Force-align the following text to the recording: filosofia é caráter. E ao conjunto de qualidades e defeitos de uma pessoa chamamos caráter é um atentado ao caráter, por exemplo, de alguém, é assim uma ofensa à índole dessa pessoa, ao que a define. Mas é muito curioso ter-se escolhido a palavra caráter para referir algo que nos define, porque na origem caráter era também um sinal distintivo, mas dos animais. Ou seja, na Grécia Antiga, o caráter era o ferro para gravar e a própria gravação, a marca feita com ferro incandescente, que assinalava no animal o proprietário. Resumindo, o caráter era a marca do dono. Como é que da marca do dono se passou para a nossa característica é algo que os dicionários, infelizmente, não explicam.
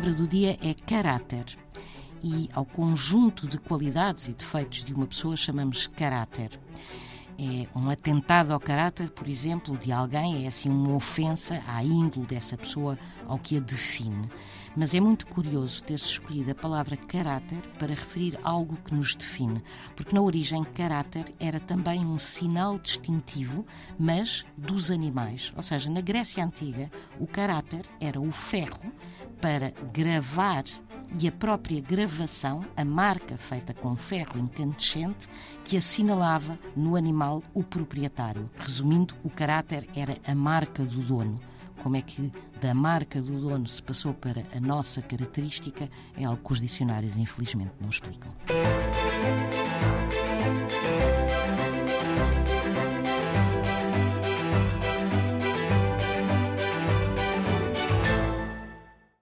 filosofia 0.00 0.58
é 0.62 0.74
caráter. 0.74 1.44
E 2.22 2.48
ao 2.54 2.64
conjunto 2.64 3.46
de 3.46 3.58
qualidades 3.58 4.28
e 4.28 4.32
defeitos 4.32 4.82
de 4.82 4.94
uma 4.94 5.06
pessoa 5.06 5.36
chamamos 5.36 5.86
caráter 5.86 6.58
é 7.38 7.66
um 7.76 7.90
atentado 7.90 8.52
ao 8.52 8.60
caráter, 8.60 9.10
por 9.10 9.28
exemplo, 9.28 9.76
de 9.76 9.92
alguém, 9.92 10.44
é 10.44 10.46
assim 10.46 10.68
uma 10.68 10.94
ofensa 10.94 11.62
à 11.66 11.82
índole 11.82 12.26
dessa 12.26 12.56
pessoa, 12.56 12.98
ao 13.26 13.38
que 13.38 13.56
a 13.56 13.60
define. 13.60 14.28
Mas 14.76 14.94
é 14.94 15.00
muito 15.00 15.26
curioso 15.26 15.82
ter-se 15.82 16.06
escolhido 16.06 16.50
a 16.50 16.54
palavra 16.54 16.96
caráter 16.96 17.60
para 17.78 17.94
referir 17.94 18.38
algo 18.42 18.76
que 18.84 18.94
nos 18.94 19.14
define, 19.14 19.62
porque 19.94 20.14
na 20.14 20.22
origem 20.22 20.64
caráter 20.64 21.32
era 21.38 21.60
também 21.60 22.04
um 22.04 22.18
sinal 22.18 22.78
distintivo, 22.78 23.64
mas 23.98 24.44
dos 24.56 24.90
animais. 24.90 25.52
Ou 25.56 25.62
seja, 25.62 25.90
na 25.90 26.00
Grécia 26.00 26.44
Antiga, 26.44 26.90
o 27.18 27.26
caráter 27.26 27.84
era 28.00 28.20
o 28.20 28.30
ferro 28.32 28.92
para 29.44 29.74
gravar 29.92 30.64
e 31.20 31.28
a 31.28 31.32
própria 31.32 31.78
gravação, 31.78 32.64
a 32.74 32.82
marca 32.82 33.36
feita 33.36 33.74
com 33.74 33.94
ferro 33.94 34.40
incandescente, 34.40 35.28
que 35.62 35.76
assinalava 35.76 36.58
no 36.74 36.96
animal 36.96 37.42
o 37.52 37.62
proprietário. 37.62 38.48
Resumindo, 38.56 39.14
o 39.22 39.28
caráter 39.28 39.86
era 39.94 40.16
a 40.26 40.34
marca 40.34 40.82
do 40.82 40.98
dono. 41.02 41.38
Como 41.82 41.94
é 41.94 42.00
que 42.00 42.32
da 42.58 42.72
marca 42.72 43.20
do 43.20 43.38
dono 43.38 43.68
se 43.68 43.82
passou 43.82 44.14
para 44.14 44.46
a 44.56 44.58
nossa 44.58 45.02
característica 45.02 45.90
é 46.16 46.24
algo 46.24 46.42
que 46.42 46.52
os 46.54 46.60
dicionários, 46.62 47.14
infelizmente, 47.18 47.72
não 47.82 47.90
explicam. 47.90 48.32